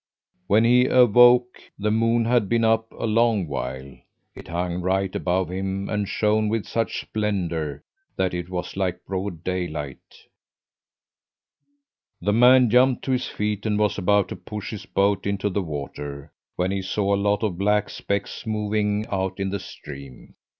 [0.47, 3.95] When he awoke the moon had been up a long while.
[4.33, 7.83] It hung right above him and shone with such splendour
[8.15, 10.25] that it was like broad daylight.
[12.19, 15.61] "The man jumped to his feet and was about to push his boat into the
[15.61, 20.33] water, when he saw a lot of black specks moving out in the stream.